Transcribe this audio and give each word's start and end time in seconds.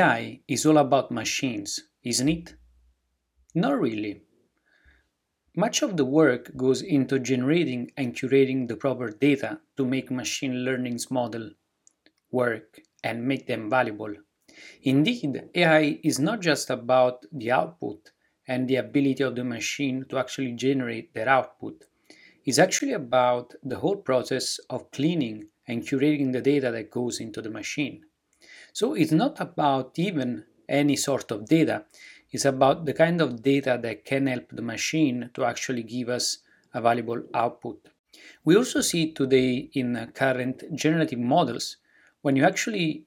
AI 0.00 0.40
is 0.48 0.64
all 0.64 0.78
about 0.78 1.10
machines, 1.10 1.78
isn't 2.04 2.28
it? 2.30 2.54
Not 3.54 3.78
really. 3.78 4.22
Much 5.54 5.82
of 5.82 5.98
the 5.98 6.06
work 6.06 6.56
goes 6.56 6.80
into 6.80 7.18
generating 7.18 7.90
and 7.98 8.14
curating 8.14 8.66
the 8.66 8.76
proper 8.76 9.10
data 9.10 9.60
to 9.76 9.84
make 9.84 10.10
machine 10.10 10.64
learning's 10.64 11.10
model 11.10 11.50
work 12.30 12.80
and 13.04 13.28
make 13.28 13.46
them 13.46 13.68
valuable. 13.68 14.14
Indeed, 14.82 15.50
AI 15.54 16.00
is 16.02 16.18
not 16.18 16.40
just 16.40 16.70
about 16.70 17.26
the 17.30 17.50
output 17.50 18.12
and 18.48 18.66
the 18.66 18.76
ability 18.76 19.22
of 19.22 19.34
the 19.36 19.44
machine 19.44 20.06
to 20.08 20.16
actually 20.16 20.52
generate 20.52 21.12
that 21.12 21.28
output. 21.28 21.84
It's 22.46 22.58
actually 22.58 22.92
about 22.92 23.52
the 23.62 23.80
whole 23.80 23.96
process 23.96 24.60
of 24.70 24.90
cleaning 24.92 25.48
and 25.68 25.82
curating 25.82 26.32
the 26.32 26.40
data 26.40 26.70
that 26.70 26.90
goes 26.90 27.20
into 27.20 27.42
the 27.42 27.50
machine. 27.50 28.06
So 28.72 28.94
it's 28.94 29.12
not 29.12 29.40
about 29.40 29.98
even 29.98 30.44
any 30.68 30.96
sort 30.96 31.30
of 31.30 31.46
data, 31.46 31.84
it's 32.30 32.44
about 32.44 32.86
the 32.86 32.92
kind 32.92 33.20
of 33.20 33.42
data 33.42 33.78
that 33.82 34.04
can 34.04 34.26
help 34.28 34.50
the 34.50 34.62
machine 34.62 35.30
to 35.34 35.44
actually 35.44 35.82
give 35.82 36.08
us 36.08 36.38
a 36.72 36.80
valuable 36.80 37.22
output. 37.34 37.88
We 38.44 38.56
also 38.56 38.80
see 38.80 39.12
today 39.12 39.70
in 39.72 40.12
current 40.14 40.62
generative 40.74 41.18
models 41.18 41.76
when 42.22 42.36
you 42.36 42.44
actually 42.44 43.04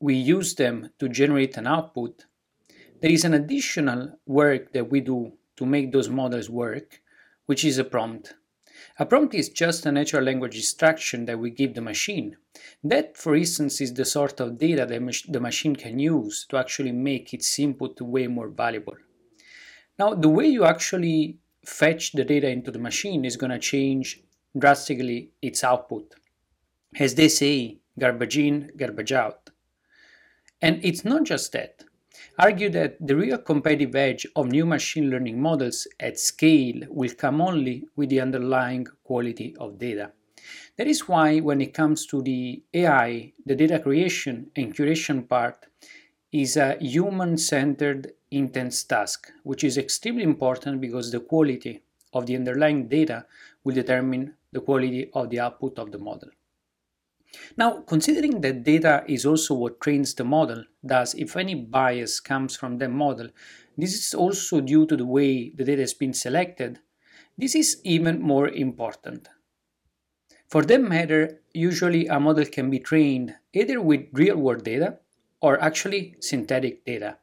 we 0.00 0.14
use 0.14 0.54
them 0.54 0.90
to 0.98 1.08
generate 1.08 1.56
an 1.56 1.66
output, 1.66 2.26
there 3.00 3.10
is 3.10 3.24
an 3.24 3.34
additional 3.34 4.18
work 4.26 4.72
that 4.72 4.90
we 4.90 5.00
do 5.00 5.32
to 5.56 5.66
make 5.66 5.92
those 5.92 6.08
models 6.08 6.50
work, 6.50 7.00
which 7.46 7.64
is 7.64 7.78
a 7.78 7.84
prompt. 7.84 8.34
A 8.98 9.06
prompt 9.06 9.34
is 9.34 9.48
just 9.48 9.86
a 9.86 9.92
natural 9.92 10.24
language 10.24 10.56
instruction 10.56 11.26
that 11.26 11.38
we 11.38 11.50
give 11.50 11.74
the 11.74 11.80
machine. 11.80 12.36
That, 12.82 13.16
for 13.16 13.34
instance, 13.34 13.80
is 13.80 13.94
the 13.94 14.04
sort 14.04 14.40
of 14.40 14.58
data 14.58 14.86
that 14.86 15.22
the 15.28 15.40
machine 15.40 15.76
can 15.76 15.98
use 15.98 16.46
to 16.48 16.56
actually 16.56 16.92
make 16.92 17.34
its 17.34 17.58
input 17.58 18.00
way 18.00 18.26
more 18.26 18.48
valuable. 18.48 18.96
Now, 19.98 20.14
the 20.14 20.28
way 20.28 20.46
you 20.46 20.64
actually 20.64 21.38
fetch 21.64 22.12
the 22.12 22.24
data 22.24 22.48
into 22.48 22.70
the 22.70 22.78
machine 22.78 23.24
is 23.24 23.36
going 23.36 23.52
to 23.52 23.58
change 23.58 24.22
drastically 24.56 25.30
its 25.40 25.64
output. 25.64 26.14
As 26.98 27.14
they 27.14 27.28
say, 27.28 27.78
garbage 27.98 28.38
in, 28.38 28.70
garbage 28.76 29.12
out. 29.12 29.50
And 30.62 30.84
it's 30.84 31.04
not 31.04 31.24
just 31.24 31.52
that 31.52 31.84
argue 32.38 32.70
that 32.70 32.96
the 33.00 33.16
real 33.16 33.38
competitive 33.38 33.94
edge 33.94 34.26
of 34.36 34.48
new 34.48 34.66
machine 34.66 35.10
learning 35.10 35.40
models 35.40 35.86
at 36.00 36.18
scale 36.18 36.80
will 36.88 37.14
come 37.14 37.40
only 37.40 37.86
with 37.96 38.08
the 38.10 38.20
underlying 38.20 38.86
quality 39.04 39.56
of 39.58 39.78
data. 39.78 40.12
That 40.76 40.86
is 40.86 41.08
why, 41.08 41.40
when 41.40 41.60
it 41.60 41.72
comes 41.72 42.06
to 42.06 42.22
the 42.22 42.62
AI, 42.74 43.32
the 43.46 43.54
data 43.54 43.78
creation 43.78 44.50
and 44.56 44.74
curation 44.74 45.28
part 45.28 45.66
is 46.32 46.56
a 46.56 46.76
human 46.80 47.38
centered 47.38 48.12
intense 48.30 48.82
task, 48.84 49.30
which 49.44 49.62
is 49.62 49.78
extremely 49.78 50.24
important 50.24 50.80
because 50.80 51.12
the 51.12 51.20
quality 51.20 51.82
of 52.12 52.26
the 52.26 52.36
underlying 52.36 52.88
data 52.88 53.26
will 53.62 53.74
determine 53.74 54.34
the 54.52 54.60
quality 54.60 55.10
of 55.14 55.30
the 55.30 55.40
output 55.40 55.78
of 55.78 55.92
the 55.92 55.98
model. 55.98 56.28
Now, 57.56 57.80
considering 57.80 58.40
that 58.40 58.64
data 58.64 59.04
is 59.06 59.24
also 59.26 59.54
what 59.54 59.80
trains 59.80 60.14
the 60.14 60.24
model, 60.24 60.64
thus 60.82 61.14
if 61.14 61.36
any 61.36 61.54
bias 61.54 62.20
comes 62.20 62.56
from 62.56 62.78
the 62.78 62.88
model, 62.88 63.28
this 63.76 63.94
is 63.94 64.14
also 64.14 64.60
due 64.60 64.86
to 64.86 64.96
the 64.96 65.06
way 65.06 65.50
the 65.50 65.64
data 65.64 65.82
has 65.82 65.94
been 65.94 66.12
selected, 66.12 66.80
this 67.36 67.54
is 67.54 67.80
even 67.84 68.20
more 68.20 68.48
important. 68.48 69.28
For 70.48 70.62
that 70.62 70.80
matter, 70.80 71.40
usually 71.52 72.06
a 72.06 72.20
model 72.20 72.44
can 72.44 72.70
be 72.70 72.78
trained 72.78 73.34
either 73.52 73.80
with 73.80 74.06
real-world 74.12 74.64
data 74.64 74.98
or 75.40 75.60
actually 75.60 76.16
synthetic 76.20 76.84
data. 76.84 77.18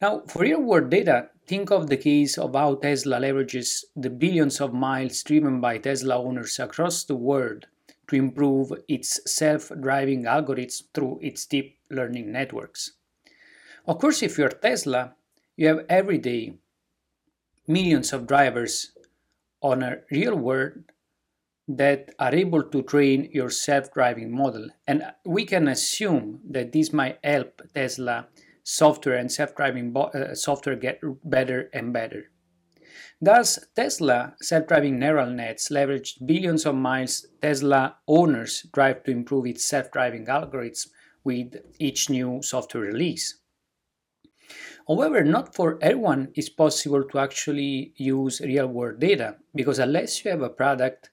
Now, 0.00 0.22
for 0.28 0.42
real-world 0.42 0.90
data, 0.90 1.30
think 1.46 1.70
of 1.72 1.88
the 1.88 1.96
case 1.96 2.38
of 2.38 2.54
how 2.54 2.76
Tesla 2.76 3.18
leverages 3.18 3.84
the 3.96 4.10
billions 4.10 4.60
of 4.60 4.72
miles 4.72 5.22
driven 5.24 5.60
by 5.60 5.78
Tesla 5.78 6.22
owners 6.22 6.58
across 6.60 7.02
the 7.02 7.16
world 7.16 7.66
to 8.08 8.16
improve 8.16 8.72
its 8.88 9.20
self 9.26 9.70
driving 9.80 10.24
algorithms 10.24 10.82
through 10.94 11.18
its 11.22 11.46
deep 11.46 11.78
learning 11.90 12.32
networks. 12.32 12.92
Of 13.86 13.98
course, 13.98 14.22
if 14.22 14.38
you're 14.38 14.48
Tesla, 14.48 15.14
you 15.56 15.68
have 15.68 15.86
every 15.88 16.18
day 16.18 16.58
millions 17.66 18.12
of 18.12 18.26
drivers 18.26 18.92
on 19.62 19.82
a 19.82 19.98
real 20.10 20.34
world 20.34 20.84
that 21.68 22.14
are 22.18 22.34
able 22.34 22.62
to 22.62 22.82
train 22.82 23.28
your 23.32 23.50
self 23.50 23.92
driving 23.92 24.30
model. 24.32 24.68
And 24.86 25.04
we 25.24 25.44
can 25.44 25.68
assume 25.68 26.40
that 26.50 26.72
this 26.72 26.92
might 26.92 27.18
help 27.22 27.60
Tesla 27.74 28.28
software 28.64 29.16
and 29.16 29.30
self 29.30 29.54
driving 29.54 29.92
bo- 29.92 30.10
uh, 30.14 30.34
software 30.34 30.76
get 30.76 31.00
better 31.24 31.68
and 31.72 31.92
better. 31.92 32.30
Thus, 33.20 33.58
Tesla 33.74 34.34
self-driving 34.40 34.98
neural 34.98 35.30
nets 35.30 35.70
leveraged 35.70 36.24
billions 36.24 36.64
of 36.64 36.76
miles 36.76 37.26
Tesla 37.42 37.96
owners 38.06 38.64
drive 38.72 39.02
to 39.04 39.10
improve 39.10 39.46
its 39.46 39.64
self-driving 39.64 40.26
algorithms 40.26 40.88
with 41.24 41.56
each 41.80 42.08
new 42.08 42.40
software 42.42 42.84
release. 42.84 43.40
However, 44.86 45.24
not 45.24 45.54
for 45.54 45.78
everyone 45.82 46.32
is 46.34 46.48
possible 46.48 47.04
to 47.04 47.18
actually 47.18 47.92
use 47.96 48.40
real-world 48.40 49.00
data 49.00 49.36
because 49.54 49.80
unless 49.80 50.24
you 50.24 50.30
have 50.30 50.42
a 50.42 50.48
product 50.48 51.10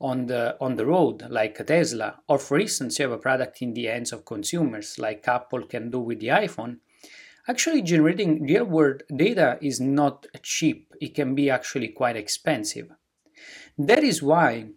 on 0.00 0.26
the 0.26 0.56
on 0.60 0.74
the 0.74 0.84
road 0.84 1.24
like 1.30 1.58
a 1.60 1.64
Tesla, 1.64 2.20
or 2.28 2.38
for 2.38 2.58
instance 2.58 2.98
you 2.98 3.04
have 3.04 3.12
a 3.12 3.18
product 3.18 3.62
in 3.62 3.72
the 3.72 3.84
hands 3.84 4.12
of 4.12 4.24
consumers 4.24 4.98
like 4.98 5.26
Apple 5.28 5.66
can 5.66 5.90
do 5.90 6.00
with 6.00 6.18
the 6.18 6.26
iPhone, 6.26 6.78
Actually, 7.46 7.82
generating 7.82 8.42
real 8.42 8.64
world 8.64 9.02
data 9.14 9.58
is 9.60 9.78
not 9.80 10.26
cheap, 10.42 10.94
it 11.00 11.14
can 11.14 11.34
be 11.34 11.50
actually 11.50 11.88
quite 11.88 12.16
expensive. 12.16 12.90
That 13.76 14.02
is 14.02 14.22
why 14.22 14.68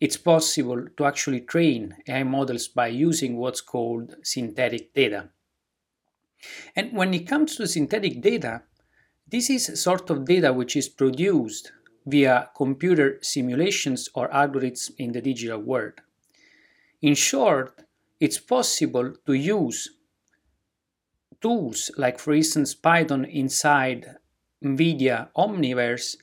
it's 0.00 0.18
possible 0.18 0.86
to 0.96 1.04
actually 1.06 1.40
train 1.40 1.96
AI 2.06 2.24
models 2.24 2.68
by 2.68 2.88
using 2.88 3.38
what's 3.38 3.62
called 3.62 4.16
synthetic 4.22 4.92
data. 4.92 5.30
And 6.76 6.92
when 6.92 7.14
it 7.14 7.26
comes 7.26 7.56
to 7.56 7.66
synthetic 7.66 8.20
data, 8.20 8.62
this 9.26 9.48
is 9.48 9.82
sort 9.82 10.10
of 10.10 10.26
data 10.26 10.52
which 10.52 10.76
is 10.76 10.90
produced 10.90 11.72
via 12.04 12.50
computer 12.54 13.18
simulations 13.22 14.10
or 14.14 14.28
algorithms 14.28 14.90
in 14.98 15.12
the 15.12 15.22
digital 15.22 15.58
world. 15.58 15.94
In 17.00 17.14
short, 17.14 17.80
it's 18.20 18.38
possible 18.38 19.14
to 19.24 19.32
use 19.32 19.88
tools 21.40 21.90
like 21.96 22.18
for 22.18 22.32
instance 22.32 22.74
Python 22.74 23.24
inside 23.24 24.16
NVIDIA 24.64 25.28
Omniverse 25.36 26.16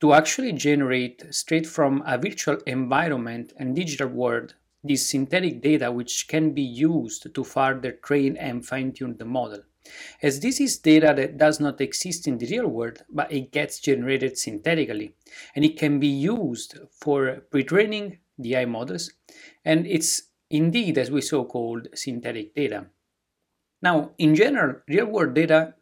to 0.00 0.12
actually 0.12 0.52
generate 0.52 1.32
straight 1.32 1.66
from 1.66 2.02
a 2.06 2.18
virtual 2.18 2.56
environment 2.66 3.52
and 3.56 3.76
digital 3.76 4.08
world 4.08 4.54
this 4.84 5.08
synthetic 5.08 5.62
data 5.62 5.92
which 5.92 6.26
can 6.28 6.52
be 6.52 6.62
used 6.62 7.32
to 7.34 7.44
further 7.44 7.92
train 7.92 8.36
and 8.36 8.66
fine-tune 8.66 9.16
the 9.16 9.24
model. 9.24 9.60
As 10.22 10.40
this 10.40 10.60
is 10.60 10.78
data 10.78 11.12
that 11.16 11.38
does 11.38 11.60
not 11.60 11.80
exist 11.80 12.26
in 12.26 12.38
the 12.38 12.46
real 12.46 12.68
world, 12.68 13.02
but 13.10 13.32
it 13.32 13.52
gets 13.52 13.80
generated 13.80 14.38
synthetically, 14.38 15.14
and 15.54 15.64
it 15.64 15.78
can 15.78 16.00
be 16.00 16.08
used 16.08 16.78
for 17.00 17.42
pre-training 17.50 18.18
AI 18.44 18.64
models, 18.64 19.12
and 19.64 19.86
it's 19.86 20.22
indeed, 20.50 20.98
as 20.98 21.10
we 21.10 21.20
so 21.20 21.44
called, 21.44 21.88
synthetic 21.94 22.54
data. 22.54 22.86
Now, 23.82 24.12
in 24.18 24.34
general, 24.34 24.76
real 24.88 25.06
world 25.06 25.34
data 25.34 25.74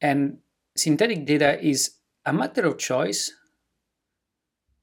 and 0.00 0.38
synthetic 0.76 1.24
data 1.24 1.64
is 1.64 1.98
a 2.26 2.32
matter 2.32 2.66
of 2.66 2.78
choice, 2.78 3.32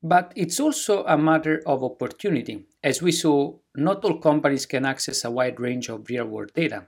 but 0.02 0.32
it's 0.36 0.60
also 0.60 1.04
a 1.04 1.18
matter 1.18 1.62
of 1.66 1.84
opportunity. 1.84 2.66
As 2.84 3.02
we 3.02 3.12
saw, 3.12 3.60
not 3.76 4.04
all 4.06 4.18
companies 4.20 4.66
can 4.66 4.86
access 4.86 5.26
a 5.26 5.32
wide 5.32 5.60
range 5.60 5.90
of 5.90 6.10
real 6.10 6.26
world 6.26 6.52
data. 6.56 6.88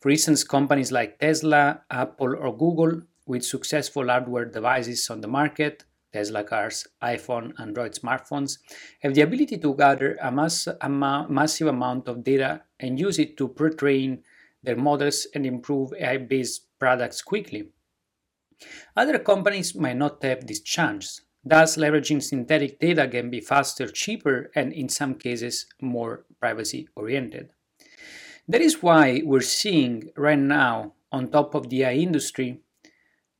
For 0.00 0.10
instance, 0.10 0.44
companies 0.44 0.92
like 0.92 1.18
Tesla, 1.18 1.82
Apple, 1.90 2.36
or 2.36 2.56
Google, 2.56 3.02
with 3.26 3.44
successful 3.44 4.08
hardware 4.08 4.44
devices 4.44 5.08
on 5.08 5.20
the 5.20 5.28
market, 5.28 5.84
Tesla 6.12 6.44
cars, 6.44 6.86
iPhone, 7.02 7.52
Android 7.58 7.94
smartphones, 7.94 8.58
have 9.00 9.14
the 9.14 9.22
ability 9.22 9.58
to 9.58 9.74
gather 9.74 10.18
a, 10.20 10.30
mass, 10.30 10.68
a 10.80 10.88
ma- 10.88 11.26
massive 11.28 11.68
amount 11.68 12.08
of 12.08 12.22
data 12.22 12.62
and 12.78 12.98
use 12.98 13.18
it 13.18 13.36
to 13.38 13.48
pre 13.48 13.70
train 13.70 14.22
their 14.62 14.76
models 14.76 15.26
and 15.34 15.44
improve 15.44 15.92
AI 15.98 16.18
based 16.18 16.66
products 16.78 17.22
quickly. 17.22 17.70
Other 18.96 19.18
companies 19.18 19.74
might 19.74 19.96
not 19.96 20.22
have 20.22 20.46
this 20.46 20.60
chance, 20.60 21.20
thus, 21.44 21.76
leveraging 21.76 22.22
synthetic 22.22 22.78
data 22.78 23.08
can 23.08 23.30
be 23.30 23.40
faster, 23.40 23.88
cheaper, 23.88 24.50
and 24.54 24.72
in 24.72 24.88
some 24.88 25.14
cases 25.16 25.66
more 25.80 26.24
privacy 26.38 26.88
oriented. 26.94 27.50
That 28.48 28.60
is 28.60 28.82
why 28.82 29.22
we're 29.24 29.40
seeing 29.40 30.10
right 30.16 30.38
now, 30.38 30.94
on 31.10 31.30
top 31.30 31.54
of 31.54 31.68
the 31.68 31.82
AI 31.84 31.94
industry, 31.94 32.60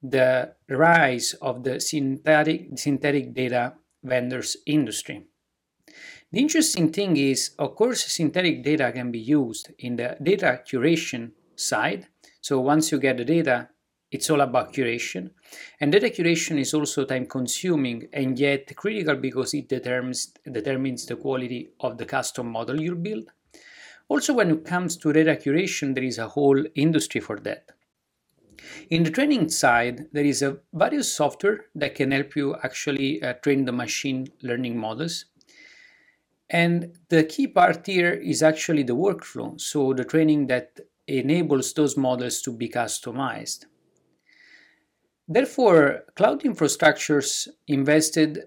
the 0.03 0.55
rise 0.69 1.35
of 1.35 1.63
the 1.63 1.81
synthetic, 1.81 2.77
synthetic 2.77 3.33
data 3.33 3.75
vendors 4.03 4.57
industry. 4.67 5.27
The 6.33 6.41
interesting 6.41 6.91
thing 6.91 7.19
is, 7.19 7.51
of 7.59 7.75
course, 7.75 8.05
synthetic 8.07 8.65
data 8.65 8.91
can 8.91 9.11
be 9.11 9.19
used 9.19 9.71
in 9.81 9.97
the 9.97 10.17
data 10.23 10.63
curation 10.67 11.33
side. 11.57 12.09
So 12.41 12.59
once 12.61 12.91
you 12.91 12.99
get 12.99 13.19
the 13.19 13.25
data, 13.27 13.69
it's 14.11 14.31
all 14.31 14.41
about 14.41 14.73
curation. 14.73 15.31
And 15.79 15.93
data 15.93 16.09
curation 16.09 16.59
is 16.59 16.73
also 16.73 17.05
time 17.05 17.27
consuming 17.27 18.09
and 18.15 18.39
yet 18.39 18.75
critical 18.77 19.17
because 19.17 19.53
it 19.53 19.69
determines, 19.69 20.33
determines 20.51 21.05
the 21.05 21.17
quality 21.17 21.69
of 21.81 21.99
the 21.99 22.07
custom 22.07 22.49
model 22.49 22.81
you 22.81 22.95
build. 22.95 23.31
Also, 24.09 24.33
when 24.33 24.51
it 24.51 24.65
comes 24.65 24.97
to 24.97 25.13
data 25.13 25.37
curation, 25.37 25.95
there 25.95 26.05
is 26.05 26.17
a 26.17 26.29
whole 26.29 26.65
industry 26.75 27.21
for 27.21 27.39
that. 27.41 27.73
In 28.89 29.03
the 29.03 29.11
training 29.11 29.51
side, 29.51 30.07
there 30.13 30.25
is 30.25 30.41
a 30.41 30.59
various 30.73 31.13
software 31.13 31.67
that 31.75 31.95
can 31.95 32.11
help 32.11 32.37
you 32.37 32.57
actually 32.63 33.23
uh, 33.23 33.35
train 33.35 33.67
the 33.67 33.73
machine 33.73 34.29
learning 34.43 34.79
models. 34.79 35.27
And 36.51 36.99
the 37.09 37.25
key 37.25 37.47
part 37.47 37.87
here 37.87 38.13
is 38.13 38.43
actually 38.43 38.83
the 38.83 38.97
workflow, 38.97 39.61
so 39.61 39.95
the 39.95 40.05
training 40.05 40.49
that 40.49 40.81
enables 41.07 41.73
those 41.73 41.97
models 41.97 42.43
to 42.43 42.53
be 42.53 42.69
customized. 42.69 43.65
Therefore, 45.29 46.05
cloud 46.15 46.43
infrastructures 46.43 47.49
invested 47.67 48.45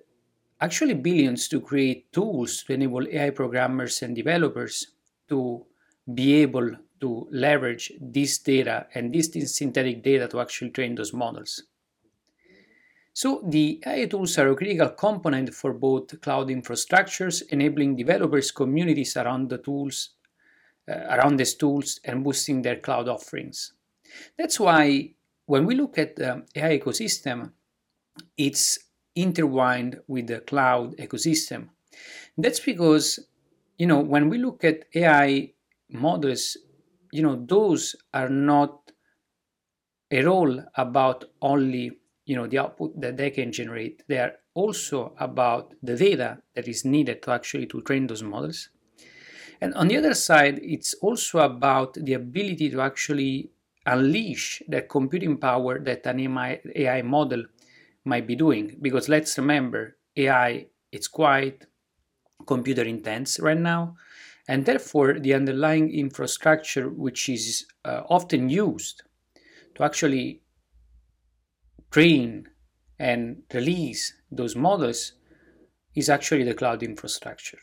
actually 0.62 0.94
billions 0.94 1.48
to 1.48 1.60
create 1.60 2.12
tools 2.14 2.64
to 2.64 2.74
enable 2.74 3.08
AI 3.08 3.32
programmers 3.32 4.02
and 4.02 4.16
developers 4.16 4.88
to 5.30 5.66
be 6.14 6.36
able 6.36 6.72
to 7.02 7.28
leverage 7.32 7.92
this 8.00 8.38
data 8.38 8.88
and 8.94 9.14
this 9.14 9.32
synthetic 9.56 10.04
data 10.04 10.28
to 10.28 10.40
actually 10.40 10.70
train 10.70 10.96
those 10.96 11.14
models. 11.14 11.64
So 13.16 13.42
the 13.48 13.82
AI 13.86 14.06
tools 14.08 14.38
are 14.38 14.50
a 14.50 14.56
critical 14.56 14.90
component 14.90 15.54
for 15.56 15.74
both 15.74 16.20
cloud 16.22 16.50
infrastructures, 16.50 17.42
enabling 17.50 17.96
developers 17.96 18.52
communities 18.52 19.16
around 19.16 19.50
the 19.50 19.58
tools, 19.58 20.10
uh, 20.90 20.96
around 21.16 21.38
these 21.38 21.56
tools 21.56 22.00
and 22.04 22.24
boosting 22.26 22.62
their 22.62 22.78
cloud 22.78 23.08
offerings. 23.08 23.74
That's 24.38 24.60
why 24.60 25.14
when 25.48 25.66
we 25.66 25.76
look 25.76 25.98
at 25.98 26.18
the 26.18 26.46
AI 26.56 26.80
ecosystem, 26.80 27.54
it's 28.38 28.80
intertwined 29.16 30.02
with 30.08 30.28
the 30.28 30.42
cloud 30.42 30.98
ecosystem. 30.98 31.70
That's 32.38 32.60
because, 32.60 33.20
you 33.78 33.88
know, 33.88 34.02
when 34.02 34.30
we 34.30 34.40
look 34.40 34.64
at 34.66 34.86
AI 34.96 35.54
models, 35.90 36.58
you 37.12 37.24
know, 37.24 37.46
those 37.48 37.96
are 38.14 38.30
not 38.30 38.92
at 40.12 40.26
all 40.26 40.64
about 40.76 41.26
only, 41.42 41.92
you 42.26 42.36
know, 42.36 42.48
the 42.48 42.60
output 42.60 43.00
that 43.00 43.18
they 43.18 43.30
can 43.30 43.52
generate. 43.52 44.04
They 44.08 44.18
are 44.18 44.34
also 44.54 45.14
about 45.20 45.74
the 45.84 45.96
data 45.96 46.40
that 46.56 46.68
is 46.68 46.86
needed 46.86 47.22
to 47.24 47.32
actually 47.32 47.68
to 47.68 47.82
train 47.82 48.08
those 48.08 48.24
models. 48.24 48.70
And 49.62 49.74
on 49.76 49.88
the 49.88 49.98
other 49.98 50.14
side, 50.14 50.60
it's 50.62 50.94
also 50.96 51.40
about 51.40 51.94
the 51.94 52.14
ability 52.14 52.70
to 52.72 52.82
actually 52.82 53.52
unleash 53.86 54.62
the 54.68 54.82
computing 54.82 55.38
power 55.38 55.80
that 55.80 56.06
an 56.06 56.20
AI 56.76 57.02
model 57.04 57.46
might 58.04 58.28
be 58.28 58.36
doing. 58.36 58.78
Because 58.82 59.08
let's 59.08 59.38
remember, 59.38 59.98
AI 60.18 60.68
it's 60.92 61.08
quite 61.08 61.66
computer 62.48 62.84
intense 62.84 63.40
right 63.40 63.58
now, 63.58 63.96
and 64.48 64.66
therefore 64.66 65.20
the 65.20 65.34
underlying 65.34 65.92
infrastructure, 65.92 66.90
which 66.90 67.30
is 67.30 67.66
uh, 67.84 68.02
often 68.10 68.50
used 68.50 69.04
to 69.76 69.84
actually 69.84 70.42
train 71.96 72.46
and 73.00 73.42
release 73.54 74.16
those 74.30 74.54
models, 74.54 75.14
is 75.96 76.10
actually 76.10 76.44
the 76.44 76.54
cloud 76.54 76.84
infrastructure. 76.84 77.60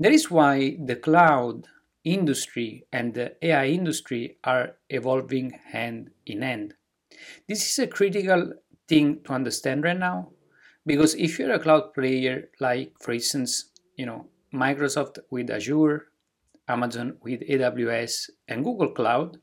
That 0.00 0.12
is 0.12 0.30
why 0.30 0.78
the 0.82 0.96
cloud 0.96 1.66
industry 2.02 2.86
and 2.90 3.12
the 3.12 3.36
AI 3.44 3.66
industry 3.66 4.38
are 4.44 4.76
evolving 4.88 5.50
hand 5.72 6.08
in 6.24 6.40
hand. 6.40 6.72
This 7.48 7.68
is 7.68 7.78
a 7.78 7.86
critical 7.86 8.54
thing 8.88 9.20
to 9.24 9.32
understand 9.34 9.84
right 9.84 9.98
now 9.98 10.30
because 10.86 11.14
if 11.14 11.38
you're 11.38 11.52
a 11.52 11.58
cloud 11.58 11.92
player 11.92 12.48
like 12.58 12.94
for 12.98 13.12
instance, 13.12 13.72
you 13.94 14.06
know, 14.06 14.24
Microsoft 14.54 15.18
with 15.30 15.50
Azure, 15.50 16.06
Amazon 16.66 17.18
with 17.20 17.40
AWS 17.40 18.30
and 18.48 18.64
Google 18.64 18.92
Cloud, 18.92 19.36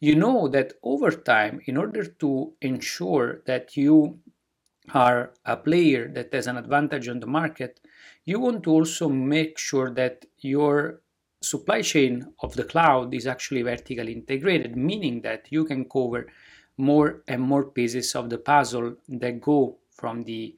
you 0.00 0.14
know 0.14 0.48
that 0.48 0.74
over 0.82 1.10
time 1.10 1.60
in 1.66 1.76
order 1.76 2.04
to 2.04 2.52
ensure 2.60 3.42
that 3.46 3.76
you 3.76 4.18
are 4.92 5.32
a 5.44 5.56
player 5.56 6.08
that 6.08 6.32
has 6.32 6.46
an 6.46 6.56
advantage 6.56 7.08
on 7.08 7.20
the 7.20 7.26
market, 7.26 7.80
you 8.24 8.38
want 8.40 8.62
to 8.64 8.70
also 8.70 9.08
make 9.08 9.58
sure 9.58 9.90
that 9.94 10.24
your 10.38 11.00
supply 11.42 11.82
chain 11.82 12.26
of 12.40 12.54
the 12.54 12.64
cloud 12.64 13.14
is 13.14 13.26
actually 13.26 13.62
vertically 13.62 14.12
integrated, 14.12 14.76
meaning 14.76 15.20
that 15.22 15.46
you 15.50 15.64
can 15.64 15.84
cover 15.84 16.26
more 16.76 17.22
and 17.28 17.40
more 17.40 17.64
pieces 17.64 18.14
of 18.14 18.30
the 18.30 18.38
puzzle 18.38 18.96
that 19.08 19.40
go 19.40 19.78
from 19.90 20.24
the 20.24 20.56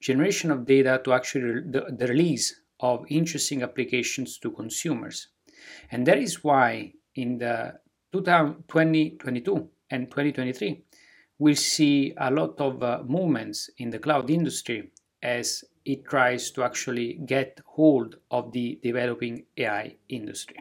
generation 0.00 0.50
of 0.50 0.66
data 0.66 1.00
to 1.04 1.12
actually 1.12 1.62
the, 1.70 1.86
the 1.98 2.06
release 2.06 2.60
of 2.80 3.04
interesting 3.08 3.62
applications 3.62 4.38
to 4.38 4.50
consumers. 4.50 5.28
And 5.90 6.06
that 6.06 6.18
is 6.18 6.44
why 6.44 6.92
in 7.14 7.38
the 7.38 7.80
2022 8.12 9.68
and 9.90 10.10
2023, 10.10 10.82
we'll 11.38 11.54
see 11.54 12.14
a 12.18 12.30
lot 12.30 12.60
of 12.60 12.82
uh, 12.82 13.02
movements 13.06 13.70
in 13.78 13.90
the 13.90 13.98
cloud 13.98 14.30
industry 14.30 14.90
as 15.22 15.64
it 15.84 16.04
tries 16.04 16.50
to 16.50 16.64
actually 16.64 17.14
get 17.26 17.60
hold 17.64 18.16
of 18.30 18.52
the 18.52 18.78
developing 18.82 19.44
AI 19.56 19.94
industry. 20.08 20.56